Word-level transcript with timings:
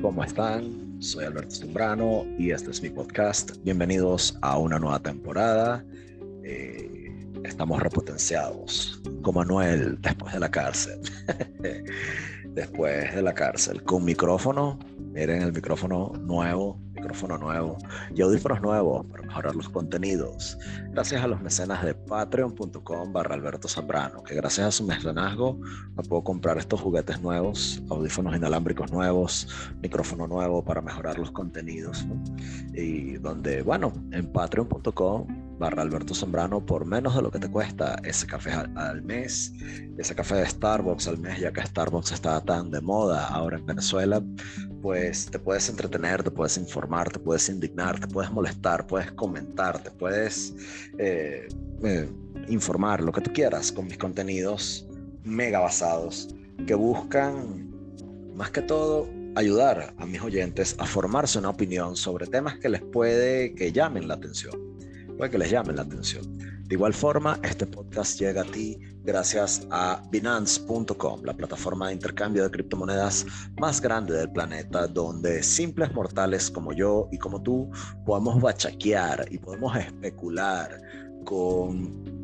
¿cómo 0.00 0.22
están? 0.22 0.96
Soy 1.00 1.24
Alberto 1.24 1.54
Zambrano 1.54 2.24
y 2.38 2.50
este 2.50 2.70
es 2.70 2.82
mi 2.82 2.90
podcast. 2.90 3.56
Bienvenidos 3.64 4.38
a 4.42 4.58
una 4.58 4.78
nueva 4.78 5.00
temporada. 5.00 5.84
Eh, 6.44 7.16
estamos 7.44 7.82
repotenciados, 7.82 9.02
como 9.22 9.40
Manuel 9.40 10.00
después 10.00 10.32
de 10.32 10.40
la 10.40 10.50
cárcel. 10.50 11.00
después 12.50 13.14
de 13.14 13.22
la 13.22 13.34
cárcel, 13.34 13.82
con 13.82 14.04
micrófono. 14.04 14.78
Miren 15.12 15.42
el 15.42 15.52
micrófono 15.52 16.12
nuevo, 16.20 16.80
micrófono 17.08 17.38
nuevo 17.38 17.78
y 18.14 18.20
audífonos 18.20 18.60
nuevos 18.60 19.06
para 19.06 19.22
mejorar 19.22 19.56
los 19.56 19.70
contenidos. 19.70 20.58
Gracias 20.90 21.22
a 21.22 21.26
los 21.26 21.40
mecenas 21.40 21.82
de 21.82 21.94
patreon.com 21.94 23.12
barra 23.14 23.34
Alberto 23.34 23.66
Zambrano, 23.66 24.22
que 24.22 24.34
gracias 24.34 24.66
a 24.66 24.70
su 24.70 24.84
mecenazgo 24.84 25.58
me 25.96 26.02
puedo 26.02 26.22
comprar 26.22 26.58
estos 26.58 26.82
juguetes 26.82 27.22
nuevos, 27.22 27.82
audífonos 27.88 28.36
inalámbricos 28.36 28.92
nuevos, 28.92 29.48
micrófono 29.80 30.26
nuevo 30.26 30.62
para 30.62 30.82
mejorar 30.82 31.18
los 31.18 31.30
contenidos. 31.30 32.06
Y 32.78 33.16
donde, 33.18 33.62
bueno, 33.62 33.92
en 34.12 34.30
patreon.com 34.30 35.26
barra 35.58 35.82
Alberto 35.82 36.14
Zambrano 36.14 36.64
por 36.64 36.86
menos 36.86 37.16
de 37.16 37.22
lo 37.22 37.30
que 37.30 37.40
te 37.40 37.50
cuesta 37.50 38.00
ese 38.04 38.26
café 38.26 38.52
al, 38.52 39.02
mes, 39.02 39.52
ese 39.98 40.14
café 40.14 40.36
de 40.36 40.46
Starbucks 40.46 41.08
al 41.08 41.18
mes, 41.18 41.40
ya 41.40 41.52
que 41.52 41.60
Starbucks 41.60 42.12
está 42.12 42.40
tan 42.40 42.70
de 42.70 42.80
moda 42.80 43.26
ahora 43.26 43.58
en 43.58 43.66
Venezuela, 43.66 44.22
pues 44.80 45.26
te 45.26 45.40
puedes 45.40 45.68
entretener, 45.68 46.22
te 46.22 46.30
puedes 46.30 46.56
informar, 46.56 47.10
te 47.10 47.18
puedes 47.18 47.48
indignar, 47.48 47.98
te 47.98 48.06
puedes 48.06 48.30
molestar, 48.30 48.86
puedes 48.86 49.10
comentar, 49.12 49.82
te 49.82 49.90
puedes 49.90 50.54
eh, 50.98 51.48
eh, 51.82 52.08
informar, 52.48 53.02
lo 53.02 53.10
que 53.10 53.20
tú 53.20 53.32
quieras 53.32 53.72
con 53.72 53.86
mis 53.86 53.98
contenidos 53.98 54.86
mega 55.24 55.58
basados 55.58 56.28
que 56.66 56.74
buscan 56.74 57.68
más 58.34 58.50
que 58.50 58.62
todo 58.62 59.17
ayudar 59.38 59.94
a 59.96 60.06
mis 60.06 60.20
oyentes 60.22 60.74
a 60.78 60.86
formarse 60.86 61.38
una 61.38 61.50
opinión 61.50 61.96
sobre 61.96 62.26
temas 62.26 62.58
que 62.58 62.68
les 62.68 62.82
puede 62.82 63.54
que 63.54 63.72
llamen 63.72 64.08
la 64.08 64.14
atención 64.14 64.68
puede 65.18 65.32
que 65.32 65.38
les 65.38 65.50
llame 65.50 65.74
la 65.74 65.82
atención. 65.82 66.38
De 66.38 66.74
igual 66.74 66.94
forma, 66.94 67.38
este 67.42 67.66
podcast 67.66 68.18
llega 68.20 68.42
a 68.42 68.44
ti 68.44 68.78
gracias 69.02 69.66
a 69.70 70.02
Binance.com, 70.10 71.22
la 71.24 71.34
plataforma 71.34 71.88
de 71.88 71.94
intercambio 71.94 72.44
de 72.44 72.50
criptomonedas 72.50 73.26
más 73.58 73.80
grande 73.80 74.14
del 74.14 74.30
planeta, 74.30 74.86
donde 74.86 75.42
simples 75.42 75.92
mortales 75.92 76.50
como 76.50 76.72
yo 76.72 77.08
y 77.10 77.18
como 77.18 77.42
tú 77.42 77.70
podemos 78.06 78.40
bachaquear 78.40 79.26
y 79.30 79.38
podemos 79.38 79.76
especular 79.76 80.80
con 81.24 82.17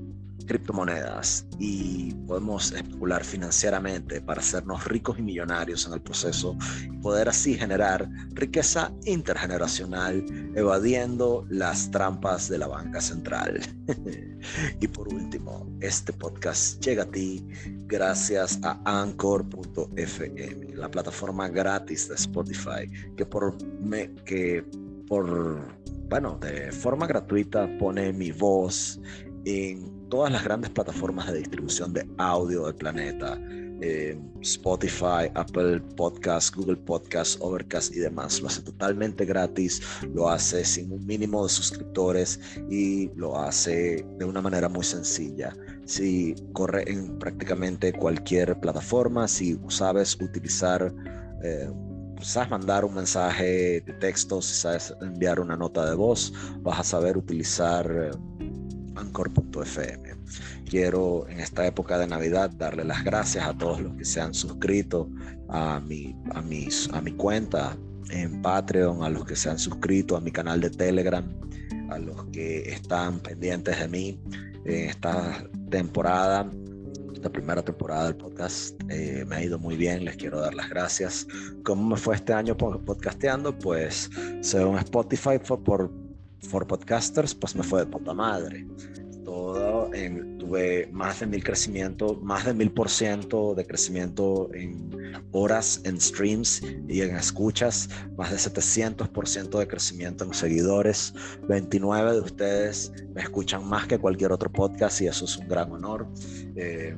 criptomonedas 0.46 1.46
y 1.58 2.14
podemos 2.26 2.72
especular 2.72 3.24
financieramente 3.24 4.20
para 4.20 4.40
hacernos 4.40 4.84
ricos 4.86 5.18
y 5.18 5.22
millonarios 5.22 5.86
en 5.86 5.94
el 5.94 6.02
proceso 6.02 6.56
y 6.84 6.96
poder 6.98 7.28
así 7.28 7.54
generar 7.56 8.08
riqueza 8.30 8.92
intergeneracional 9.04 10.24
evadiendo 10.54 11.46
las 11.48 11.90
trampas 11.90 12.48
de 12.48 12.58
la 12.58 12.66
banca 12.66 13.00
central. 13.00 13.60
y 14.80 14.88
por 14.88 15.08
último, 15.08 15.66
este 15.80 16.12
podcast 16.12 16.80
llega 16.84 17.04
a 17.04 17.10
ti 17.10 17.44
gracias 17.86 18.58
a 18.62 18.80
anchor.fm, 18.84 20.74
la 20.74 20.90
plataforma 20.90 21.48
gratis 21.48 22.08
de 22.08 22.14
Spotify 22.14 22.90
que 23.16 23.26
por 23.26 23.56
me, 23.80 24.12
que 24.24 24.64
por 25.06 25.84
bueno, 26.08 26.38
de 26.40 26.70
forma 26.70 27.06
gratuita 27.06 27.68
pone 27.78 28.12
mi 28.12 28.30
voz 28.30 29.00
en 29.44 30.08
todas 30.08 30.32
las 30.32 30.44
grandes 30.44 30.70
plataformas 30.70 31.30
de 31.32 31.38
distribución 31.38 31.92
de 31.92 32.06
audio 32.18 32.66
del 32.66 32.74
planeta, 32.74 33.38
eh, 33.80 34.18
Spotify, 34.40 35.28
Apple 35.34 35.80
Podcasts, 35.96 36.52
Google 36.54 36.76
Podcasts, 36.76 37.36
Overcast 37.40 37.94
y 37.94 37.98
demás. 37.98 38.40
Lo 38.40 38.48
hace 38.48 38.62
totalmente 38.62 39.24
gratis, 39.24 39.82
lo 40.14 40.28
hace 40.28 40.64
sin 40.64 40.92
un 40.92 41.04
mínimo 41.04 41.42
de 41.42 41.50
suscriptores 41.50 42.40
y 42.70 43.10
lo 43.16 43.38
hace 43.38 44.06
de 44.18 44.24
una 44.24 44.40
manera 44.40 44.68
muy 44.68 44.84
sencilla. 44.84 45.54
Si 45.84 46.34
corre 46.52 46.90
en 46.90 47.18
prácticamente 47.18 47.92
cualquier 47.92 48.58
plataforma, 48.60 49.28
si 49.28 49.58
sabes 49.68 50.16
utilizar... 50.20 50.94
Eh, 51.42 51.68
sabes 52.22 52.48
mandar 52.48 52.84
un 52.84 52.94
mensaje 52.94 53.82
de 53.82 53.92
texto, 54.00 54.40
si 54.40 54.54
sabes 54.54 54.94
enviar 55.02 55.40
una 55.40 55.56
nota 55.56 55.84
de 55.84 55.94
voz, 55.94 56.32
vas 56.60 56.80
a 56.80 56.84
saber 56.84 57.18
utilizar 57.18 57.90
eh, 57.90 58.16
Anchor.fm. 58.96 60.14
Quiero 60.68 61.28
en 61.28 61.40
esta 61.40 61.66
época 61.66 61.98
de 61.98 62.06
Navidad 62.06 62.50
darle 62.50 62.84
las 62.84 63.04
gracias 63.04 63.46
a 63.46 63.56
todos 63.56 63.80
los 63.80 63.94
que 63.96 64.04
se 64.04 64.20
han 64.20 64.34
suscrito 64.34 65.08
a 65.48 65.80
mi, 65.80 66.14
a 66.34 66.42
mis, 66.42 66.88
a 66.92 67.00
mi 67.00 67.12
cuenta 67.12 67.76
en 68.10 68.42
Patreon, 68.42 69.02
a 69.02 69.08
los 69.08 69.24
que 69.24 69.36
se 69.36 69.50
han 69.50 69.58
suscrito 69.58 70.16
a 70.16 70.20
mi 70.20 70.30
canal 70.30 70.60
de 70.60 70.70
Telegram, 70.70 71.24
a 71.90 71.98
los 71.98 72.24
que 72.26 72.60
están 72.70 73.20
pendientes 73.20 73.78
de 73.78 73.88
mí 73.88 74.20
en 74.64 74.88
esta 74.88 75.44
temporada, 75.70 76.50
esta 77.12 77.30
primera 77.30 77.62
temporada 77.62 78.06
del 78.06 78.16
podcast. 78.16 78.80
Eh, 78.88 79.24
me 79.26 79.36
ha 79.36 79.44
ido 79.44 79.58
muy 79.58 79.76
bien, 79.76 80.04
les 80.04 80.16
quiero 80.16 80.40
dar 80.40 80.54
las 80.54 80.68
gracias. 80.68 81.26
¿Cómo 81.64 81.88
me 81.88 81.96
fue 81.96 82.16
este 82.16 82.32
año 82.32 82.56
podcasteando? 82.56 83.58
Pues 83.58 84.10
según 84.40 84.78
Spotify 84.78 85.38
fue 85.42 85.62
por 85.62 86.03
for 86.44 86.66
podcasters, 86.66 87.34
pues 87.34 87.54
me 87.56 87.62
fue 87.62 87.80
de 87.80 87.86
puta 87.86 88.14
madre. 88.14 88.66
Todo 89.24 89.92
en, 89.94 90.38
tuve 90.38 90.88
más 90.92 91.20
de 91.20 91.26
mil 91.26 91.42
crecimiento, 91.42 92.20
más 92.22 92.44
de 92.44 92.54
mil 92.54 92.70
por 92.70 92.90
ciento 92.90 93.54
de 93.54 93.66
crecimiento 93.66 94.50
en 94.52 94.90
horas, 95.32 95.80
en 95.84 96.00
streams 96.00 96.62
y 96.88 97.00
en 97.00 97.16
escuchas, 97.16 97.88
más 98.16 98.30
de 98.30 98.38
700 98.38 99.08
por 99.08 99.26
ciento 99.26 99.58
de 99.58 99.66
crecimiento 99.66 100.24
en 100.24 100.34
seguidores. 100.34 101.14
29 101.48 102.12
de 102.12 102.20
ustedes 102.20 102.92
me 103.14 103.22
escuchan 103.22 103.66
más 103.66 103.86
que 103.86 103.98
cualquier 103.98 104.32
otro 104.32 104.52
podcast 104.52 105.00
y 105.00 105.06
eso 105.06 105.24
es 105.24 105.36
un 105.38 105.48
gran 105.48 105.72
honor. 105.72 106.06
Eh, 106.56 106.94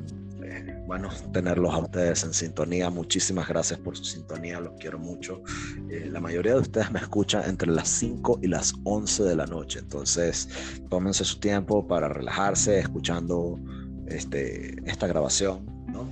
bueno 0.86 1.10
tenerlos 1.32 1.74
a 1.74 1.78
ustedes 1.78 2.24
en 2.24 2.32
sintonía. 2.32 2.90
Muchísimas 2.90 3.48
gracias 3.48 3.78
por 3.80 3.96
su 3.96 4.04
sintonía, 4.04 4.60
los 4.60 4.74
quiero 4.78 4.98
mucho. 4.98 5.42
Eh, 5.90 6.08
la 6.10 6.20
mayoría 6.20 6.54
de 6.54 6.60
ustedes 6.60 6.90
me 6.90 6.98
escuchan 6.98 7.42
entre 7.46 7.70
las 7.70 7.88
5 7.88 8.40
y 8.42 8.48
las 8.48 8.74
11 8.84 9.24
de 9.24 9.36
la 9.36 9.46
noche, 9.46 9.80
entonces 9.80 10.48
tómense 10.88 11.24
su 11.24 11.38
tiempo 11.38 11.86
para 11.86 12.08
relajarse 12.08 12.78
escuchando 12.78 13.58
este, 14.06 14.76
esta 14.88 15.06
grabación. 15.06 15.66
¿no? 15.88 16.08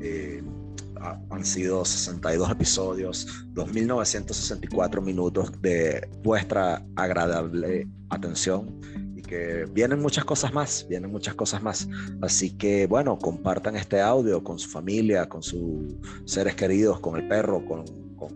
Eh, 0.00 0.42
han 1.30 1.44
sido 1.44 1.84
62 1.84 2.50
episodios, 2.50 3.46
2.964 3.54 5.02
minutos 5.02 5.52
de 5.60 6.08
vuestra 6.22 6.84
agradable 6.96 7.86
atención 8.08 8.80
que 9.24 9.66
vienen 9.72 10.00
muchas 10.00 10.24
cosas 10.24 10.52
más, 10.52 10.86
vienen 10.88 11.10
muchas 11.10 11.34
cosas 11.34 11.62
más. 11.62 11.88
Así 12.22 12.50
que 12.50 12.86
bueno, 12.86 13.18
compartan 13.18 13.76
este 13.76 14.00
audio 14.00 14.42
con 14.42 14.58
su 14.58 14.68
familia, 14.68 15.28
con 15.28 15.42
sus 15.42 15.94
seres 16.24 16.54
queridos, 16.54 17.00
con 17.00 17.16
el 17.16 17.26
perro, 17.28 17.64
con, 17.66 17.84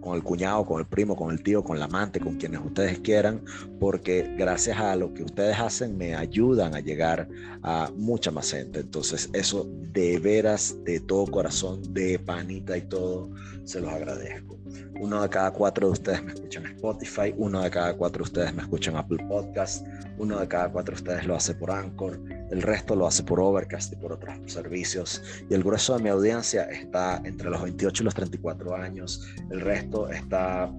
con, 0.01 0.17
el 0.17 0.23
cuñado, 0.23 0.67
con 0.67 0.81
el 0.81 0.87
primo, 0.87 1.17
con 1.17 1.31
el 1.31 1.43
tío, 1.43 1.63
con 1.63 1.77
el 1.77 1.83
amante, 1.83 2.21
con 2.21 2.37
quienes 2.37 2.61
ustedes 2.65 2.99
quieran, 3.01 3.43
porque 3.79 4.35
gracias 4.37 4.79
a 4.79 4.97
lo 4.97 5.15
que 5.15 5.23
ustedes 5.23 5.59
hacen 5.59 5.97
me 5.97 6.15
ayudan 6.15 6.75
a 6.75 6.81
llegar 6.81 7.29
a 7.63 7.91
mucha 7.97 8.31
más 8.31 8.51
gente. 8.51 8.81
Entonces 8.81 9.31
eso 9.33 9.69
de 9.93 10.19
veras, 10.19 10.77
de 10.85 11.01
todo 11.01 11.27
corazón, 11.27 11.83
de 11.95 12.19
panita 12.19 12.77
y 12.77 12.83
todo, 12.83 13.31
se 13.65 13.81
los 13.81 13.91
agradezco. 13.91 14.59
Uno 15.01 15.23
de 15.23 15.29
cada 15.29 15.51
cuatro 15.53 15.87
de 15.87 15.93
ustedes 15.93 16.23
me 16.23 16.33
escuchan 16.33 16.67
en 16.67 16.73
Spotify, 16.73 17.35
uno 17.37 17.63
de 17.63 17.71
cada 17.71 17.95
cuatro 17.95 18.25
de 18.25 18.29
ustedes 18.29 18.55
me 18.55 18.63
escuchan 18.63 18.95
en 18.95 19.01
Apple 19.01 19.25
Podcast, 19.29 19.87
uno 20.19 20.39
de 20.39 20.49
cada 20.49 20.71
cuatro 20.71 20.95
de 20.95 21.03
ustedes 21.03 21.27
lo 21.27 21.37
hace 21.37 21.55
por 21.55 21.71
Anchor, 21.71 22.21
el 22.51 22.63
resto 22.63 22.97
lo 22.97 23.07
hace 23.07 23.23
por 23.23 23.41
Overcast 23.41 23.93
y 23.93 23.97
por 23.97 24.13
otros 24.13 24.35
servicios. 24.47 25.23
Y 25.49 25.55
el 25.55 25.63
grueso 25.63 25.97
de 25.97 26.03
mi 26.03 26.09
audiencia 26.09 26.65
está 26.65 27.21
entre 27.25 27.51
los 27.51 27.63
28 27.63 28.03
y 28.03 28.05
los 28.05 28.15
34 28.15 28.75
años, 28.75 29.27
el 29.51 29.61
resto 29.61 30.09
está 30.09 30.71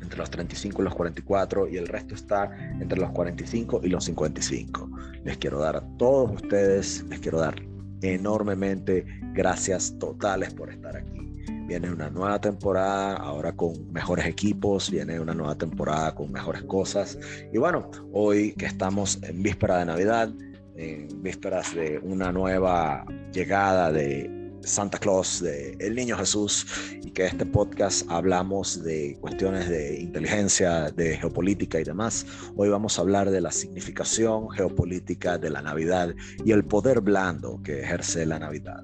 entre 0.00 0.18
los 0.18 0.30
35 0.30 0.82
y 0.82 0.84
los 0.84 0.94
44 0.94 1.68
y 1.68 1.76
el 1.76 1.86
resto 1.86 2.14
está 2.14 2.50
entre 2.80 2.98
los 2.98 3.10
45 3.10 3.80
y 3.82 3.88
los 3.88 4.04
55. 4.04 4.90
Les 5.24 5.38
quiero 5.38 5.58
dar 5.58 5.76
a 5.76 5.96
todos 5.98 6.32
ustedes, 6.42 7.04
les 7.08 7.20
quiero 7.20 7.38
dar 7.38 7.54
enormemente 8.02 9.04
gracias 9.34 9.98
totales 9.98 10.54
por 10.54 10.70
estar 10.70 10.96
aquí 10.96 11.29
viene 11.70 11.88
una 11.88 12.10
nueva 12.10 12.40
temporada, 12.40 13.14
ahora 13.14 13.52
con 13.52 13.92
mejores 13.92 14.26
equipos, 14.26 14.90
viene 14.90 15.20
una 15.20 15.34
nueva 15.34 15.54
temporada 15.54 16.12
con 16.16 16.32
mejores 16.32 16.64
cosas. 16.64 17.16
Y 17.52 17.58
bueno, 17.58 17.88
hoy 18.12 18.54
que 18.54 18.66
estamos 18.66 19.20
en 19.22 19.40
víspera 19.40 19.78
de 19.78 19.84
Navidad, 19.84 20.32
en 20.74 21.22
vísperas 21.22 21.72
de 21.76 22.00
una 22.02 22.32
nueva 22.32 23.04
llegada 23.32 23.92
de 23.92 24.28
Santa 24.62 24.98
Claus, 24.98 25.40
de 25.42 25.76
El 25.78 25.94
Niño 25.94 26.16
Jesús, 26.16 26.66
y 27.04 27.12
que 27.12 27.26
este 27.26 27.46
podcast 27.46 28.04
hablamos 28.10 28.82
de 28.82 29.16
cuestiones 29.20 29.68
de 29.68 30.00
inteligencia, 30.00 30.90
de 30.90 31.18
geopolítica 31.18 31.78
y 31.78 31.84
demás. 31.84 32.26
Hoy 32.56 32.68
vamos 32.68 32.98
a 32.98 33.02
hablar 33.02 33.30
de 33.30 33.40
la 33.40 33.52
significación 33.52 34.50
geopolítica 34.50 35.38
de 35.38 35.50
la 35.50 35.62
Navidad 35.62 36.16
y 36.44 36.50
el 36.50 36.64
poder 36.64 37.00
blando 37.00 37.60
que 37.62 37.82
ejerce 37.82 38.26
la 38.26 38.40
Navidad. 38.40 38.82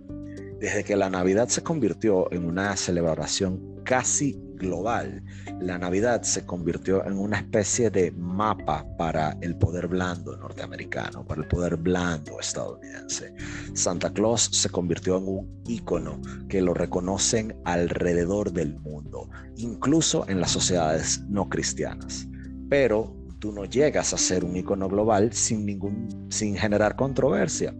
Desde 0.58 0.84
que 0.84 0.96
la 0.96 1.10
Navidad 1.10 1.48
se 1.48 1.62
convirtió 1.62 2.32
en 2.32 2.46
una 2.46 2.74
celebración 2.76 3.82
casi 3.84 4.40
global, 4.54 5.22
la 5.60 5.76
Navidad 5.76 6.22
se 6.22 6.46
convirtió 6.46 7.06
en 7.06 7.18
una 7.18 7.36
especie 7.36 7.90
de 7.90 8.10
mapa 8.12 8.86
para 8.96 9.36
el 9.42 9.56
poder 9.56 9.86
blando 9.86 10.34
norteamericano, 10.34 11.26
para 11.26 11.42
el 11.42 11.48
poder 11.48 11.76
blando 11.76 12.40
estadounidense. 12.40 13.34
Santa 13.74 14.10
Claus 14.10 14.48
se 14.50 14.70
convirtió 14.70 15.18
en 15.18 15.28
un 15.28 15.62
ícono 15.66 16.22
que 16.48 16.62
lo 16.62 16.72
reconocen 16.72 17.54
alrededor 17.66 18.50
del 18.50 18.78
mundo, 18.80 19.28
incluso 19.56 20.26
en 20.26 20.40
las 20.40 20.52
sociedades 20.52 21.20
no 21.28 21.50
cristianas. 21.50 22.26
Pero 22.70 23.14
tú 23.38 23.52
no 23.52 23.66
llegas 23.66 24.14
a 24.14 24.18
ser 24.18 24.42
un 24.42 24.56
icono 24.56 24.88
global 24.88 25.34
sin 25.34 25.66
ningún 25.66 26.26
sin 26.30 26.56
generar 26.56 26.96
controversia. 26.96 27.74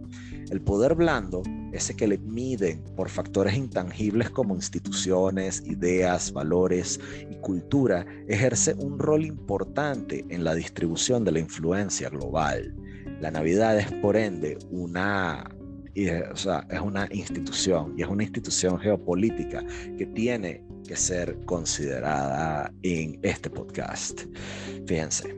El 0.49 0.61
poder 0.61 0.95
blando, 0.95 1.43
ese 1.73 1.95
que 1.95 2.07
le 2.07 2.17
miden 2.17 2.81
por 2.95 3.09
factores 3.09 3.55
intangibles 3.55 4.29
como 4.29 4.55
instituciones, 4.55 5.61
ideas, 5.65 6.31
valores 6.31 6.99
y 7.29 7.35
cultura, 7.35 8.05
ejerce 8.27 8.73
un 8.75 8.97
rol 8.97 9.25
importante 9.25 10.25
en 10.29 10.45
la 10.45 10.55
distribución 10.55 11.25
de 11.25 11.33
la 11.33 11.39
influencia 11.39 12.09
global. 12.09 12.73
La 13.19 13.29
Navidad 13.29 13.77
es 13.77 13.91
por 13.93 14.15
ende 14.15 14.57
una 14.71 15.49
o 16.31 16.35
sea, 16.35 16.65
es 16.69 16.79
una 16.79 17.07
institución 17.11 17.95
y 17.97 18.03
es 18.03 18.07
una 18.07 18.23
institución 18.23 18.79
geopolítica 18.79 19.65
que 19.97 20.05
tiene 20.05 20.63
que 20.87 20.95
ser 20.95 21.37
considerada 21.45 22.71
en 22.83 23.19
este 23.23 23.49
podcast. 23.49 24.21
Fíjense, 24.85 25.35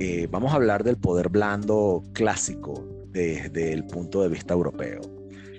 eh, 0.00 0.26
vamos 0.28 0.52
a 0.52 0.56
hablar 0.56 0.82
del 0.82 0.96
poder 0.96 1.28
blando 1.28 2.02
clásico 2.14 2.93
desde 3.14 3.72
el 3.72 3.86
punto 3.86 4.22
de 4.22 4.28
vista 4.28 4.52
europeo. 4.52 5.00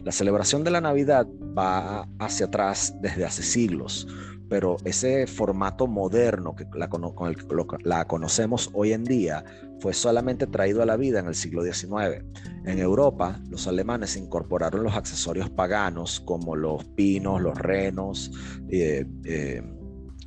La 0.03 0.11
celebración 0.11 0.63
de 0.63 0.69
la 0.69 0.81
Navidad 0.81 1.25
va 1.57 2.07
hacia 2.19 2.45
atrás 2.45 2.93
desde 3.01 3.25
hace 3.25 3.41
siglos, 3.41 4.07
pero 4.49 4.77
ese 4.85 5.25
formato 5.25 5.87
moderno 5.87 6.55
que 6.55 6.67
la, 6.75 6.89
con 6.89 7.27
el 7.27 7.35
que 7.35 7.45
la 7.83 8.05
conocemos 8.05 8.69
hoy 8.73 8.93
en 8.93 9.03
día 9.03 9.43
fue 9.79 9.93
solamente 9.93 10.45
traído 10.45 10.83
a 10.83 10.85
la 10.85 10.97
vida 10.97 11.19
en 11.19 11.27
el 11.27 11.33
siglo 11.33 11.63
XIX. 11.63 12.23
En 12.65 12.77
Europa, 12.77 13.41
los 13.49 13.67
alemanes 13.67 14.15
incorporaron 14.15 14.83
los 14.83 14.95
accesorios 14.95 15.49
paganos 15.49 16.19
como 16.19 16.55
los 16.55 16.85
pinos, 16.85 17.41
los 17.41 17.57
renos, 17.57 18.31
eh, 18.69 19.05
eh, 19.23 19.63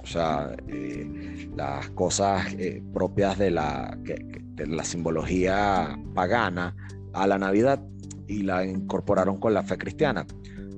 o 0.03 0.07
sea, 0.07 0.57
eh, 0.67 1.49
las 1.57 1.91
cosas 1.91 2.47
propias 2.93 3.39
de 3.39 3.51
la, 3.53 3.97
de 4.03 4.67
la 4.67 4.83
simbología 4.83 5.97
pagana 6.15 6.75
a 7.23 7.27
la 7.27 7.39
Navidad 7.39 7.81
y 8.27 8.43
la 8.43 8.65
incorporaron 8.65 9.39
con 9.39 9.55
la 9.55 9.63
fe 9.63 9.79
cristiana. 9.79 10.27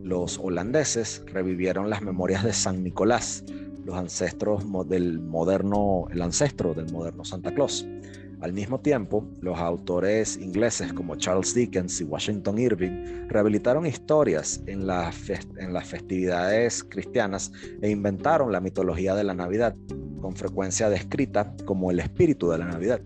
Los 0.02 0.38
holandeses 0.38 1.22
revivieron 1.26 1.90
las 1.90 2.02
memorias 2.02 2.44
de 2.44 2.52
San 2.52 2.82
Nicolás, 2.82 3.44
los 3.84 3.96
ancestros 3.96 4.64
del 4.88 5.20
moderno, 5.20 6.06
el 6.10 6.22
ancestro 6.22 6.74
del 6.74 6.90
moderno 6.92 7.24
Santa 7.24 7.52
Claus. 7.52 7.86
Al 8.40 8.54
mismo 8.54 8.80
tiempo, 8.80 9.28
los 9.42 9.58
autores 9.58 10.38
ingleses 10.38 10.94
como 10.94 11.16
Charles 11.16 11.54
Dickens 11.54 12.00
y 12.00 12.04
Washington 12.04 12.58
Irving 12.58 13.28
rehabilitaron 13.28 13.84
historias 13.84 14.62
en, 14.66 14.80
en 14.80 15.72
las 15.74 15.86
festividades 15.86 16.82
cristianas 16.84 17.52
e 17.82 17.90
inventaron 17.90 18.50
la 18.50 18.60
mitología 18.60 19.14
de 19.14 19.24
la 19.24 19.34
Navidad, 19.34 19.76
con 20.22 20.34
frecuencia 20.34 20.88
descrita 20.88 21.54
como 21.66 21.90
el 21.90 22.00
espíritu 22.00 22.50
de 22.50 22.58
la 22.58 22.66
Navidad. 22.66 23.02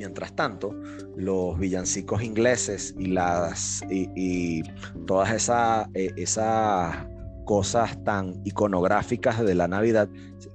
Mientras 0.00 0.34
tanto, 0.34 0.74
los 1.14 1.58
villancicos 1.58 2.22
ingleses 2.22 2.94
y, 2.98 3.08
las, 3.08 3.82
y, 3.90 4.62
todas 5.06 5.30
esas 5.30 5.88
eh, 5.92 6.10
esas 6.16 7.06
cosas 7.44 8.02
tan 8.02 8.40
iconográficas 8.46 9.44
de 9.44 9.54
la 9.54 9.68
Navidad 9.68 10.08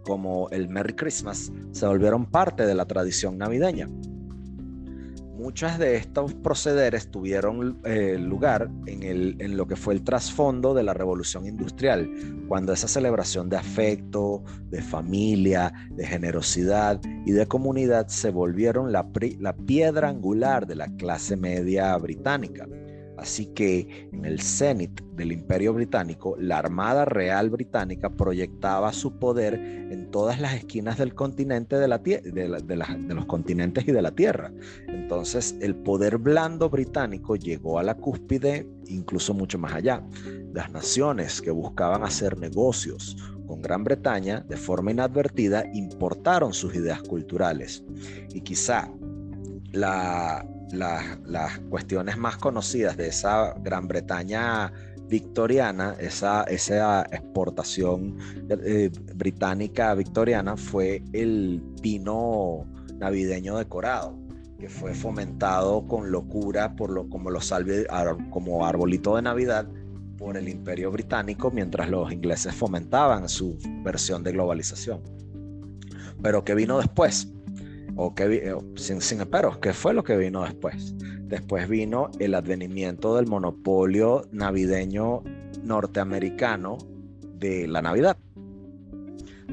como 0.03 0.49
el 0.49 0.67
Merry 0.67 0.95
Christmas 0.95 1.51
se 1.73 1.85
volvieron 1.85 2.25
parte 2.25 2.65
de 2.65 2.73
la 2.73 2.85
tradición 2.85 3.37
navideña 3.37 3.87
muchas 5.45 5.77
de 5.77 5.95
estos 5.95 6.33
procederes 6.33 7.11
tuvieron 7.11 7.79
eh, 7.85 8.17
lugar 8.17 8.67
en, 8.87 9.55
lo 9.55 9.67
que 9.67 9.75
fue 9.75 9.93
el 9.93 10.03
trasfondo 10.03 10.73
de 10.73 10.81
la 10.81 10.95
revolución 10.95 11.45
industrial, 11.45 12.09
cuando 12.47 12.73
esa 12.73 12.87
celebración 12.87 13.47
de 13.47 13.55
afecto, 13.55 14.43
de 14.71 14.81
familia, 14.81 15.71
de 15.91 16.07
generosidad 16.07 16.99
y 17.27 17.31
de 17.31 17.45
comunidad 17.45 18.07
se 18.07 18.31
volvieron 18.31 18.91
la 18.91 19.05
piedra 19.67 20.09
angular 20.09 20.65
de 20.65 20.77
la 20.77 20.87
clase 20.97 21.37
media 21.37 21.95
británica. 21.97 22.67
Así 23.17 23.47
que 23.47 24.09
en 24.11 24.25
el 24.25 24.41
cenit 24.41 25.01
del 25.15 25.31
imperio 25.31 25.73
británico, 25.73 26.35
la 26.39 26.57
Armada 26.57 27.05
Real 27.05 27.49
Británica 27.49 28.09
proyectaba 28.09 28.91
su 28.93 29.17
poder 29.17 29.55
en 29.55 30.11
todas 30.11 30.39
las 30.41 30.53
esquinas 30.55 30.97
del 30.97 31.13
continente 31.13 31.77
de, 31.77 31.87
la, 31.87 31.97
de, 31.99 33.13
los 33.13 33.25
continentes 33.25 33.87
y 33.87 33.91
de 33.91 34.01
la 34.01 34.11
Tierra. 34.11 34.51
Entonces 34.87 35.55
el 35.61 35.75
poder 35.75 36.17
blando 36.17 36.69
británico 36.69 37.35
llegó 37.35 37.79
a 37.79 37.83
la 37.83 37.95
cúspide, 37.95 38.67
incluso 38.87 39.33
mucho 39.33 39.57
más 39.57 39.73
allá. 39.73 40.03
Las 40.53 40.71
naciones 40.71 41.41
que 41.41 41.51
buscaban 41.51 42.03
hacer 42.03 42.37
negocios 42.37 43.15
con 43.45 43.61
Gran 43.61 43.83
Bretaña 43.83 44.41
de 44.41 44.57
forma 44.57 44.91
inadvertida 44.91 45.65
importaron 45.73 46.53
sus 46.53 46.75
ideas 46.75 47.01
culturales. 47.03 47.83
Y 48.33 48.41
quizá 48.41 48.89
la, 49.75 50.45
las 50.71 51.59
cuestiones 51.69 52.17
más 52.17 52.37
conocidas 52.37 52.97
de 52.97 53.07
esa 53.07 53.53
Gran 53.61 53.87
Bretaña 53.87 54.71
victoriana, 55.07 55.95
esa, 55.99 56.43
esa 56.43 57.03
exportación 57.11 58.17
eh, 58.49 58.89
británica 59.15 59.93
victoriana 59.93 60.57
fue 60.57 61.03
el 61.13 61.61
pino 61.81 62.65
navideño 62.97 63.57
decorado, 63.57 64.17
que 64.59 64.67
fue 64.69 64.93
fomentado 64.93 65.85
con 65.87 66.11
locura 66.11 66.75
por 66.75 66.89
lo, 66.89 67.07
como, 67.09 67.29
los 67.29 67.53
como 68.31 68.65
arbolito 68.65 69.15
de 69.15 69.21
Navidad 69.21 69.67
por 70.17 70.37
el 70.37 70.47
imperio 70.49 70.91
británico 70.91 71.51
mientras 71.51 71.89
los 71.89 72.11
ingleses 72.11 72.55
fomentaban 72.55 73.29
su 73.29 73.57
versión 73.83 74.23
de 74.23 74.31
globalización. 74.31 75.01
Pero 76.23 76.43
¿qué 76.43 76.55
vino 76.55 76.77
después? 76.77 77.34
O 77.95 78.13
que, 78.13 78.23
eh, 78.25 78.55
sin, 78.75 79.01
sin 79.01 79.19
¿qué 79.61 79.73
fue 79.73 79.93
lo 79.93 80.03
que 80.03 80.17
vino 80.17 80.43
después? 80.43 80.95
Después 81.21 81.67
vino 81.67 82.11
el 82.19 82.35
advenimiento 82.35 83.15
del 83.15 83.27
monopolio 83.27 84.27
navideño 84.31 85.23
norteamericano 85.63 86.77
de 87.39 87.67
la 87.67 87.81
Navidad. 87.81 88.17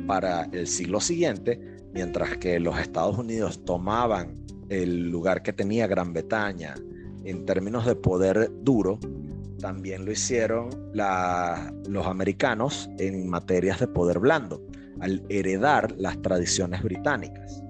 Para 0.06 0.44
el 0.52 0.66
siglo 0.66 1.00
siguiente, 1.00 1.60
mientras 1.94 2.36
que 2.38 2.58
los 2.58 2.78
Estados 2.78 3.16
Unidos 3.16 3.64
tomaban 3.64 4.44
el 4.68 5.10
lugar 5.10 5.42
que 5.42 5.52
tenía 5.52 5.86
Gran 5.86 6.12
Bretaña 6.12 6.74
en 7.24 7.46
términos 7.46 7.86
de 7.86 7.94
poder 7.94 8.50
duro, 8.62 8.98
también 9.60 10.04
lo 10.04 10.10
hicieron 10.10 10.70
los 10.92 12.06
americanos 12.06 12.90
en 12.98 13.28
materias 13.28 13.78
de 13.78 13.86
poder 13.86 14.18
blando, 14.18 14.60
al 15.00 15.24
heredar 15.28 15.94
las 15.96 16.20
tradiciones 16.20 16.82
británicas 16.82 17.61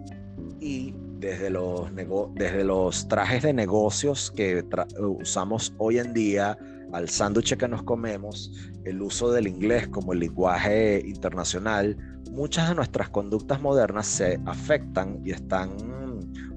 y 0.63 0.95
desde 1.19 1.51
los, 1.51 1.91
desde 2.35 2.63
los 2.63 3.09
trajes 3.09 3.43
de 3.43 3.53
negocios 3.53 4.31
que 4.31 4.65
usamos 4.99 5.75
hoy 5.79 5.99
en 5.99 6.15
día, 6.15 6.57
al 6.93 7.09
sándwich 7.09 7.57
que 7.57 7.67
nos 7.67 7.83
comemos, 7.83 8.53
el 8.85 9.03
uso 9.03 9.33
del 9.33 9.49
inglés 9.49 9.89
como 9.89 10.13
el 10.13 10.21
lenguaje 10.21 11.03
internacional, 11.05 11.97
muchas 12.31 12.69
de 12.69 12.77
nuestras 12.77 13.09
conductas 13.09 13.61
modernas 13.61 14.07
se 14.07 14.39
afectan 14.47 15.21
y 15.25 15.33
están 15.33 15.71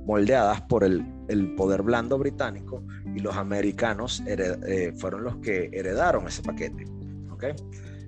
moldeadas 0.05 0.61
por 0.61 0.83
el, 0.83 1.03
el 1.27 1.55
poder 1.55 1.81
blando 1.81 2.19
británico 2.19 2.83
y 3.15 3.19
los 3.19 3.35
americanos 3.35 4.21
eh, 4.27 4.93
fueron 4.97 5.23
los 5.23 5.37
que 5.37 5.71
heredaron 5.73 6.27
ese 6.27 6.43
paquete. 6.43 6.85
¿okay? 7.31 7.53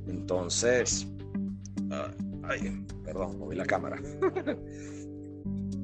Entonces, 0.07 1.07
ah, 1.89 2.11
ay, 2.43 2.85
perdón, 3.03 3.39
moví 3.39 3.55
la 3.55 3.65
cámara. 3.65 3.99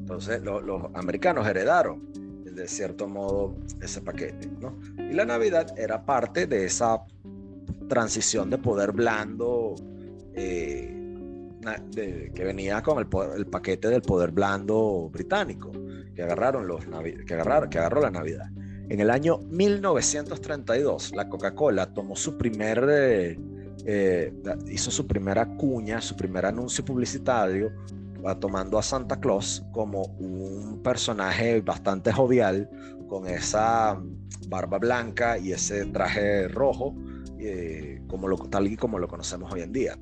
Entonces 0.04 0.42
los 0.44 0.84
americanos 0.96 1.48
heredaron 1.48 2.12
de 2.44 2.68
cierto 2.68 3.08
modo 3.08 3.56
ese 3.82 4.02
paquete. 4.02 4.50
¿no? 4.60 4.78
Y 4.98 5.14
la 5.14 5.24
Navidad 5.24 5.74
era 5.80 6.06
parte 6.06 6.46
de 6.46 6.66
esa 6.66 7.06
transición 7.88 8.50
de 8.50 8.58
poder 8.58 8.92
blando 8.92 9.76
eh, 10.34 10.94
que 11.96 12.44
venía 12.44 12.84
con 12.84 13.00
el, 13.00 13.46
paquete 13.48 13.88
del 13.88 14.02
poder 14.02 14.32
blando 14.32 15.10
británico 15.10 15.72
que 16.14 16.22
agarraron 16.22 16.68
los 16.68 16.84
que, 17.26 17.34
agarraron, 17.34 17.70
que 17.70 17.80
agarró 17.80 18.02
la 18.02 18.12
Navidad. 18.12 18.50
En 18.90 19.00
el 19.00 19.10
año 19.10 19.38
1932, 19.38 21.14
la 21.16 21.30
Coca-Cola 21.30 21.94
tomó 21.94 22.18
su 22.18 22.38
primer, 22.38 22.86
eh, 22.90 23.40
eh, 23.86 24.34
hizo 24.70 24.92
su 24.92 25.08
primera 25.08 25.56
cuña, 25.56 26.02
su 26.02 26.18
primer 26.18 26.46
anuncio 26.46 26.84
publicitario 26.84 27.72
tomando 28.40 28.78
a 28.78 28.84
Santa 28.84 29.20
Claus 29.20 29.64
como 29.72 30.04
un 30.20 30.82
personaje 30.84 31.62
bastante 31.62 32.12
jovial, 32.12 32.70
con 33.08 33.28
esa 33.28 34.02
barba 34.48 34.78
blanca 34.80 35.38
y 35.38 35.52
ese 35.52 35.86
traje 35.86 36.48
rojo, 36.48 36.96
eh, 37.40 38.02
como 38.08 38.28
lo, 38.28 38.38
tal 38.38 38.68
y 38.68 38.78
como 38.78 38.98
lo 39.00 39.08
conocemos 39.08 39.52
hoy 39.52 39.62
en 39.62 39.74
día. 39.74 40.00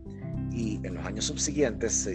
y 0.52 0.80
en 0.86 0.96
los 0.96 1.06
años 1.06 1.26
subsiguientes 1.26 2.10